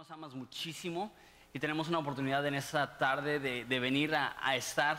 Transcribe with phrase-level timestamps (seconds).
[0.00, 1.12] nos amas muchísimo
[1.52, 4.96] y tenemos una oportunidad en esta tarde de, de venir a, a estar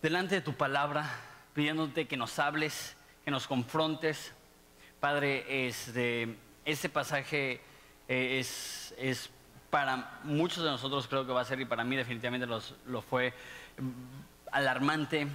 [0.00, 1.04] delante de tu palabra,
[1.52, 4.32] pidiéndote que nos hables, que nos confrontes.
[5.00, 6.34] Padre, este,
[6.64, 7.60] este pasaje
[8.08, 9.28] eh, es, es
[9.68, 13.02] para muchos de nosotros creo que va a ser, y para mí definitivamente los- lo
[13.02, 13.34] fue,
[13.76, 13.90] mm,
[14.50, 15.26] alarmante,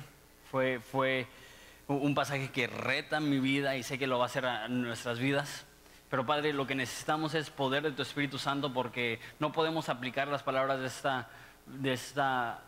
[0.50, 1.28] fue, fue
[1.88, 5.20] un pasaje que reta mi vida y sé que lo va a hacer a nuestras
[5.20, 5.68] vidas.
[6.10, 10.28] Pero Padre, lo que necesitamos es poder de tu Espíritu Santo porque no podemos aplicar
[10.28, 11.30] las palabras de esta,
[11.66, 12.62] de esta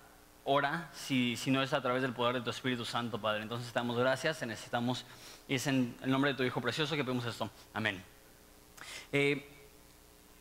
[0.43, 3.43] hora si, si no es a través del poder de tu Espíritu Santo, Padre.
[3.43, 5.05] Entonces te damos gracias, te necesitamos
[5.48, 7.49] y es en el nombre de tu Hijo precioso que pedimos esto.
[7.73, 8.03] Amén.
[9.12, 9.54] Eh,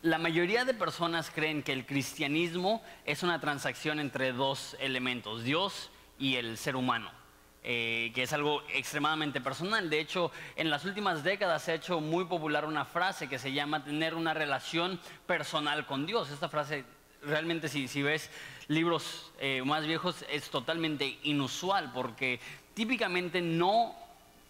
[0.01, 5.89] la mayoría de personas creen que el cristianismo es una transacción entre dos elementos, Dios
[6.19, 7.11] y el ser humano,
[7.69, 9.89] eh, que es algo extremadamente personal.
[9.89, 13.51] De hecho, en las últimas décadas se ha hecho muy popular una frase que se
[13.51, 16.29] llama tener una relación personal con Dios.
[16.29, 16.85] Esta frase
[17.23, 18.31] realmente si, si ves
[18.69, 22.39] libros eh, más viejos es totalmente inusual porque
[22.73, 23.93] típicamente no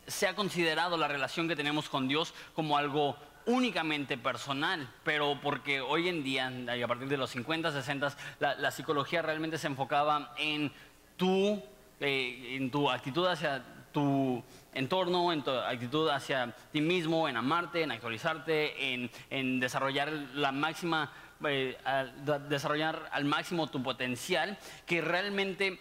[0.06, 5.82] se ha considerado la relación que tenemos con Dios como algo únicamente personal, pero porque
[5.82, 6.52] hoy en día,
[6.84, 10.72] a partir de los 50, 60, la, la psicología realmente se enfocaba en
[11.16, 11.64] tu,
[12.00, 17.82] eh, en tu actitud hacia tu entorno, en tu actitud hacia ti mismo, en amarte,
[17.82, 18.94] en actualizarte,
[19.30, 21.12] en, desarrollar la máxima,
[21.48, 21.78] eh,
[22.50, 25.80] desarrollar al máximo tu potencial, que realmente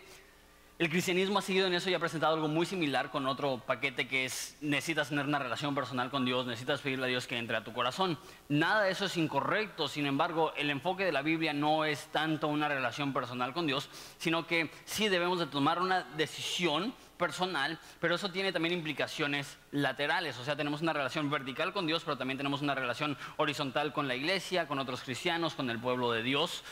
[0.78, 4.06] el cristianismo ha seguido en eso y ha presentado algo muy similar con otro paquete
[4.06, 7.56] que es necesitas tener una relación personal con Dios, necesitas pedirle a Dios que entre
[7.56, 8.18] a tu corazón.
[8.50, 12.48] Nada de eso es incorrecto, sin embargo, el enfoque de la Biblia no es tanto
[12.48, 18.16] una relación personal con Dios, sino que sí debemos de tomar una decisión personal, pero
[18.16, 22.36] eso tiene también implicaciones laterales, o sea, tenemos una relación vertical con Dios, pero también
[22.36, 26.62] tenemos una relación horizontal con la iglesia, con otros cristianos, con el pueblo de Dios.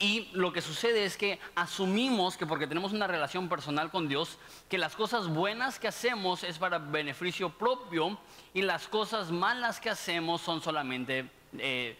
[0.00, 4.38] Y lo que sucede es que asumimos que porque tenemos una relación personal con Dios,
[4.68, 8.16] que las cosas buenas que hacemos es para beneficio propio
[8.54, 11.96] y las cosas malas que hacemos son solamente eh,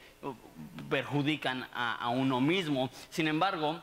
[0.88, 2.88] perjudican a, a uno mismo.
[3.10, 3.80] Sin embargo,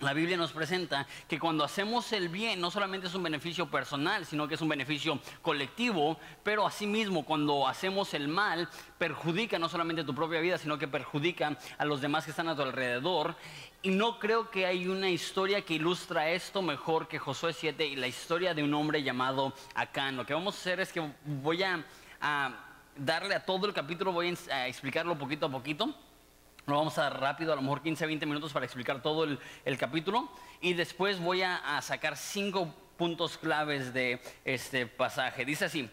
[0.00, 4.26] la Biblia nos presenta que cuando hacemos el bien no solamente es un beneficio personal,
[4.26, 8.68] sino que es un beneficio colectivo, pero asimismo cuando hacemos el mal
[8.98, 12.56] perjudica no solamente tu propia vida, sino que perjudica a los demás que están a
[12.56, 13.36] tu alrededor.
[13.82, 17.96] Y no creo que hay una historia que ilustra esto mejor que Josué 7 y
[17.96, 20.16] la historia de un hombre llamado Acán.
[20.16, 21.84] Lo que vamos a hacer es que voy a,
[22.20, 22.52] a
[22.96, 25.94] darle a todo el capítulo, voy a, a explicarlo poquito a poquito.
[26.66, 29.38] Lo vamos a dar rápido, a lo mejor 15, 20 minutos para explicar todo el,
[29.64, 30.28] el capítulo.
[30.60, 35.44] Y después voy a, sacar cinco puntos claves de este pasaje.
[35.44, 35.88] Dice así,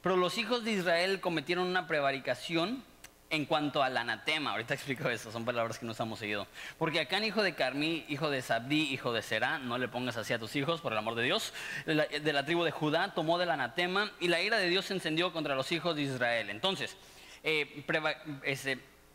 [0.00, 2.84] pero los hijos de Israel cometieron una prevaricación
[3.30, 4.52] en cuanto al anatema.
[4.52, 6.46] Ahorita explico eso, son palabras que no estamos seguido.
[6.78, 10.32] Porque Acán, hijo de Carmí, hijo de Sabdi, hijo de Será, no le pongas así
[10.32, 11.52] a tus hijos, por el amor de Dios,
[11.84, 15.32] de la, tribu de Judá, tomó del anatema y la ira de Dios se encendió
[15.32, 16.48] contra los hijos de Israel.
[16.48, 16.96] Entonces,
[17.42, 18.22] eh, preva-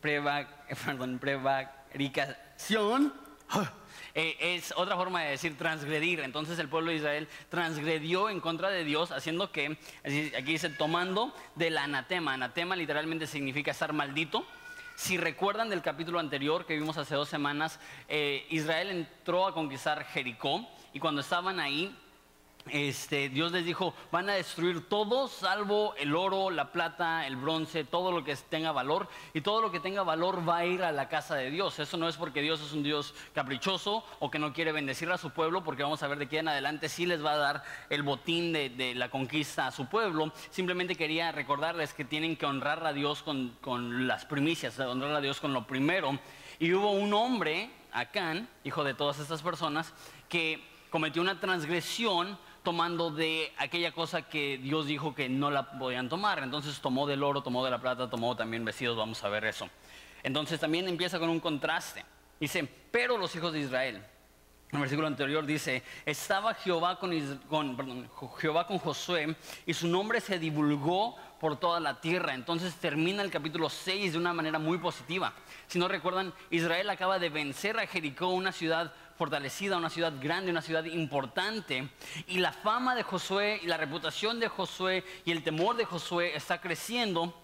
[0.00, 3.12] perdón, prevaricación
[4.14, 6.20] eh, es otra forma de decir transgredir.
[6.20, 11.34] Entonces el pueblo de Israel transgredió en contra de Dios, haciendo que, aquí dice, tomando
[11.54, 12.34] del anatema.
[12.34, 14.46] Anatema literalmente significa estar maldito.
[14.96, 20.04] Si recuerdan del capítulo anterior que vimos hace dos semanas, eh, Israel entró a conquistar
[20.06, 21.96] Jericó y cuando estaban ahí,
[22.72, 27.84] este, Dios les dijo, van a destruir todo salvo el oro, la plata, el bronce,
[27.84, 29.08] todo lo que tenga valor.
[29.34, 31.78] Y todo lo que tenga valor va a ir a la casa de Dios.
[31.78, 35.18] Eso no es porque Dios es un Dios caprichoso o que no quiere bendecir a
[35.18, 37.62] su pueblo, porque vamos a ver de aquí en adelante sí les va a dar
[37.90, 40.32] el botín de, de la conquista a su pueblo.
[40.50, 45.20] Simplemente quería recordarles que tienen que honrar a Dios con, con las primicias, honrar a
[45.20, 46.18] Dios con lo primero.
[46.58, 49.94] Y hubo un hombre, Acán, hijo de todas estas personas,
[50.28, 56.08] que cometió una transgresión tomando de aquella cosa que Dios dijo que no la podían
[56.08, 56.40] tomar.
[56.40, 59.68] Entonces tomó del oro, tomó de la plata, tomó también vestidos, vamos a ver eso.
[60.22, 62.04] Entonces también empieza con un contraste.
[62.40, 63.96] Dice, pero los hijos de Israel,
[64.70, 67.10] en el versículo anterior dice, estaba Jehová con,
[68.38, 69.34] Jehová con Josué
[69.64, 72.34] y su nombre se divulgó por toda la tierra.
[72.34, 75.32] Entonces termina el capítulo 6 de una manera muy positiva.
[75.66, 80.50] Si no recuerdan, Israel acaba de vencer a Jericó, una ciudad fortalecida, una ciudad grande,
[80.50, 81.88] una ciudad importante.
[82.28, 86.36] Y la fama de Josué y la reputación de Josué y el temor de Josué
[86.36, 87.34] está creciendo,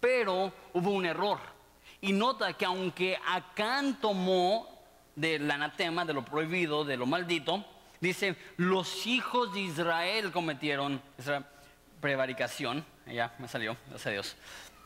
[0.00, 1.40] pero hubo un error.
[2.00, 4.68] Y nota que aunque Acán tomó
[5.16, 7.64] del anatema, de lo prohibido, de lo maldito,
[8.00, 11.44] dice, los hijos de Israel cometieron esa
[12.00, 12.84] prevaricación.
[13.06, 14.36] Ya me salió, gracias a Dios.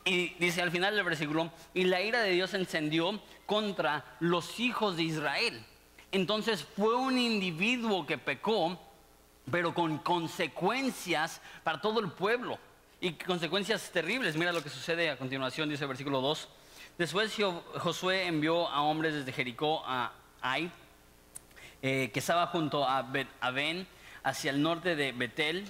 [0.05, 4.97] Y dice al final del versículo, y la ira de Dios encendió contra los hijos
[4.97, 5.63] de Israel.
[6.13, 8.79] Entonces fue un individuo que pecó,
[9.49, 12.59] pero con consecuencias para todo el pueblo.
[13.01, 14.35] Y consecuencias terribles.
[14.37, 16.47] Mira lo que sucede a continuación, dice el versículo 2.
[16.99, 17.35] Después
[17.79, 20.69] Josué envió a hombres desde Jericó a Ai,
[21.81, 23.01] eh, que estaba junto a
[23.51, 23.87] Ben,
[24.21, 25.65] hacia el norte de Betel,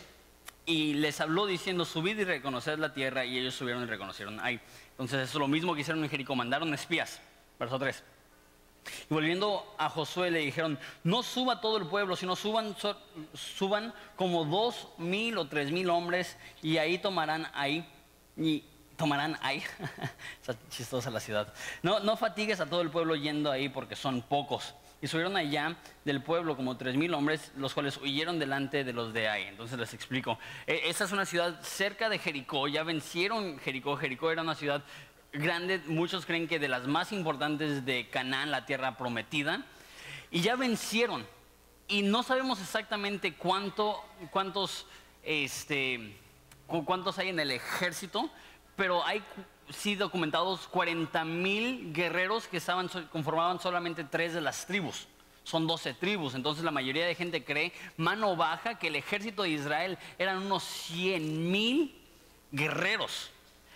[0.66, 4.60] y les habló diciendo, subid y reconoced la tierra, y ellos subieron y reconocieron Ai.
[4.92, 7.22] Entonces es lo mismo que hicieron en Jericó, mandaron espías.
[7.58, 8.04] Verso 3.
[9.10, 12.76] Y volviendo a Josué le dijeron, no suba todo el pueblo, sino suban,
[13.34, 17.88] suban como dos mil o tres mil hombres y ahí tomarán ahí,
[18.38, 18.64] y
[18.98, 19.64] tomarán ahí,
[20.42, 21.54] está chistosa la ciudad.
[21.82, 24.74] No, no fatigues a todo el pueblo yendo ahí porque son pocos.
[25.02, 25.76] Y subieron allá
[26.06, 29.44] del pueblo como tres mil hombres, los cuales huyeron delante de los de ahí.
[29.44, 30.40] Entonces les explico.
[30.66, 33.98] E, esa es una ciudad cerca de Jericó, ya vencieron Jericó.
[33.98, 34.82] Jericó era una ciudad
[35.88, 39.66] muchos creen que de las más importantes de Canaán, la tierra prometida,
[40.32, 41.26] y ya vencieron.
[41.88, 44.86] Y no sabemos exactamente cuánto, cuántos,
[45.24, 46.18] este,
[46.68, 48.30] cuántos hay en el ejército,
[48.76, 49.24] pero hay
[49.70, 55.08] sí documentados 40 mil guerreros que estaban, conformaban solamente tres de las tribus.
[55.44, 59.50] Son 12 tribus, entonces la mayoría de gente cree, mano baja, que el ejército de
[59.50, 62.02] Israel eran unos 100 mil
[62.52, 63.33] guerreros.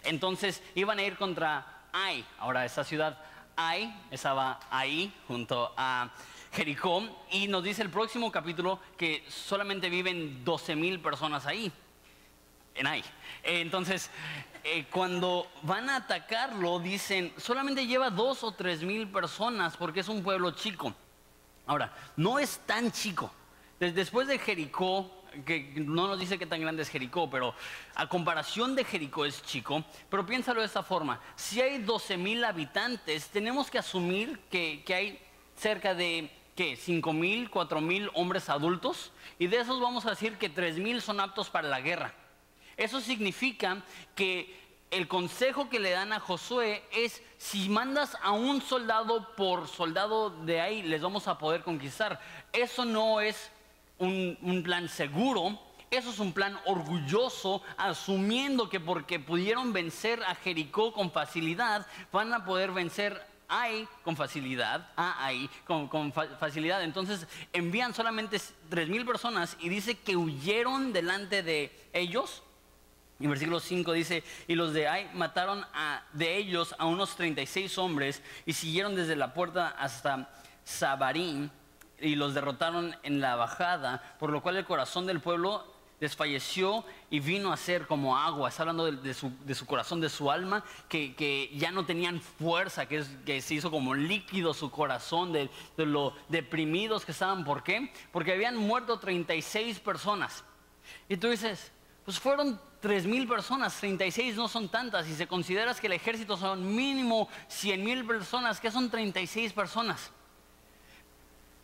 [0.08, 3.18] Entonces iban a ir contra Ai, ahora esa ciudad
[3.56, 6.10] Ai estaba ahí junto a
[6.54, 11.72] Jericó y nos dice el próximo capítulo que solamente viven 12 mil personas ahí,
[12.76, 13.04] en Ai.
[13.44, 14.12] Entonces,
[14.64, 20.08] eh, cuando van a atacarlo, dicen, solamente lleva dos o tres mil personas porque es
[20.08, 20.94] un pueblo chico.
[21.66, 23.32] Ahora, no es tan chico.
[23.80, 27.54] Después de Jericó, que no nos dice qué tan grande es Jericó, pero
[27.96, 32.44] a comparación de Jericó es chico, pero piénsalo de esta forma, si hay 12 mil
[32.44, 35.20] habitantes, tenemos que asumir que, hay
[35.56, 36.76] cerca de, ¿qué?
[36.76, 41.02] 5 mil, 4 mil hombres adultos, y de esos vamos a decir que 3 mil
[41.02, 42.14] son aptos para la guerra.
[42.76, 43.84] Eso significa
[44.16, 49.68] que el consejo que le dan a Josué es, si mandas a un soldado por
[49.68, 52.20] soldado de ahí, les vamos a poder conquistar.
[52.54, 53.52] Eso no es
[54.00, 55.60] un, plan seguro,
[55.90, 62.34] eso es un plan orgulloso, asumiendo que porque pudieron vencer a Jericó con facilidad, van
[62.34, 66.84] a poder vencer ahí con facilidad, a ahí con, con facilidad.
[66.84, 72.44] Entonces envían solamente tres mil personas y dice que huyeron delante de ellos.
[73.20, 75.66] Y en versículo 5 dice, y los de Ai mataron
[76.14, 80.30] de ellos a unos 36 hombres y siguieron desde la puerta hasta
[80.64, 81.50] Sabarín
[82.00, 85.66] y los derrotaron en la bajada, por lo cual el corazón del pueblo
[86.00, 88.50] desfalleció y vino a ser como agua.
[88.50, 89.32] Está hablando de, su,
[89.66, 94.54] corazón, de su alma, que, ya no tenían fuerza, que, que, se hizo como líquido
[94.54, 97.44] su corazón, de, de lo deprimidos que estaban.
[97.44, 97.92] ¿Por qué?
[98.12, 100.44] Porque habían muerto 36 personas.
[101.10, 101.72] Y tú dices,
[102.06, 105.08] pues fueron 3 mil personas, 36 no son tantas.
[105.08, 110.12] Y si consideras que el ejército son mínimo 100 mil personas, que son 36 personas?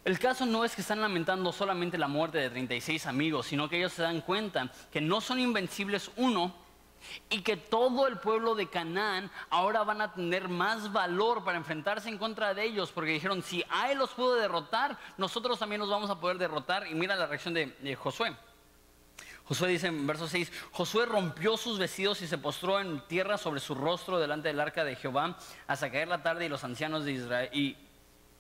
[0.06, 3.78] El caso no es que están lamentando solamente la muerte de 36 amigos, sino que
[3.78, 6.54] ellos se dan cuenta que no son invencibles uno
[7.30, 12.10] y que todo el pueblo de Canaán ahora van a tener más valor para enfrentarse
[12.10, 15.90] en contra de ellos, porque dijeron, si a él los pudo derrotar, nosotros también los
[15.90, 16.86] vamos a poder derrotar.
[16.88, 18.36] Y mira la reacción de, Josué.
[19.46, 23.62] Josué dice en verso 6, Josué rompió sus vestidos y se postró en tierra sobre
[23.62, 27.14] su rostro delante del arca de Jehová hasta caer la tarde y los ancianos de
[27.14, 27.50] Israel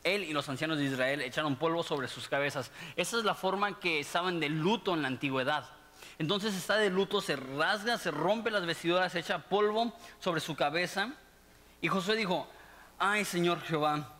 [0.04, 2.72] él y los ancianos de Israel echaron polvo sobre sus cabezas.
[2.96, 5.70] Esa es la forma que estaban de luto en la antigüedad.
[6.20, 11.14] Entonces está de luto, se rasga, se rompe las vestiduras, echa polvo sobre su cabeza.
[11.82, 12.48] Y Josué dijo,
[13.00, 14.14] ay Señor Jehová,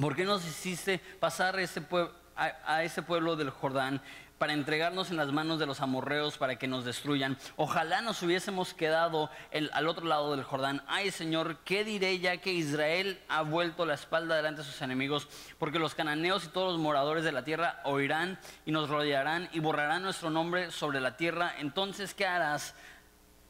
[0.00, 4.02] ¿por qué nos hiciste pasar a, a ese pueblo del Jordán
[4.38, 7.38] para entregarnos en las manos de los amorreos para que nos destruyan.
[7.56, 9.30] Ojalá nos hubiésemos quedado
[9.72, 10.82] al otro lado del Jordán.
[10.86, 15.28] Ay Señor, ¿qué diré ya que Israel ha vuelto la espalda delante de sus enemigos?
[15.58, 19.60] Porque los cananeos y todos los moradores de la tierra oirán y nos rodearán y
[19.60, 21.54] borrarán nuestro nombre sobre la tierra.
[21.58, 22.74] Entonces, ¿qué harás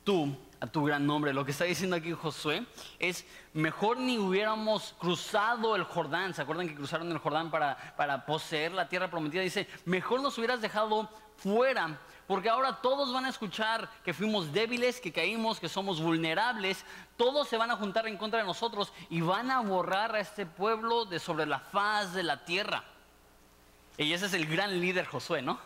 [0.05, 1.33] tú a tu gran nombre.
[1.33, 2.67] Lo que está diciendo aquí Josué
[2.99, 6.33] es, mejor ni hubiéramos cruzado el Jordán.
[6.33, 9.43] ¿Se acuerdan que cruzaron el Jordán para, para poseer la tierra prometida?
[9.43, 12.01] Dice, mejor nos hubieras dejado fuera.
[12.27, 16.87] Porque ahora todos van a escuchar que fuimos débiles, que caímos, que somos vulnerables.
[17.19, 20.47] Todos se van a juntar en contra de nosotros y van a borrar a este
[20.47, 22.85] pueblo de sobre la faz de la tierra.
[23.97, 25.61] Y ese es el gran líder Josué, ¿no?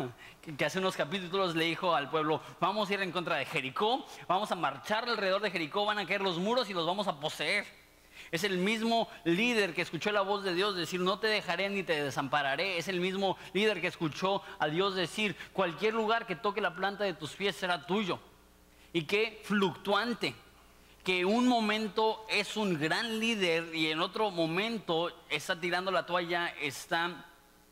[0.57, 4.05] Que hace unos capítulos le dijo al pueblo, vamos a ir en contra de Jericó,
[4.27, 7.19] vamos a marchar alrededor de Jericó, van a caer los muros y los vamos a
[7.19, 7.67] poseer.
[8.31, 11.83] Es el mismo líder que escuchó la voz de Dios decir, no te dejaré ni
[11.83, 12.77] te desampararé.
[12.77, 17.05] Es el mismo líder que escuchó a Dios decir, cualquier lugar que toque la planta
[17.05, 18.19] de tus pies será tuyo.
[18.93, 20.35] Y qué fluctuante,
[21.03, 26.49] que un momento es un gran líder y en otro momento está tirando la toalla,
[26.61, 27.25] está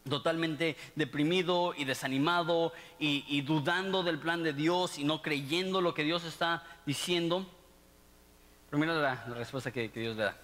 [0.08, 6.04] totalmente deprimido y desanimado y, dudando del plan de Dios y no creyendo lo que
[6.04, 7.46] Dios está diciendo.
[8.70, 10.36] Pero mira la, respuesta que, Dios le da.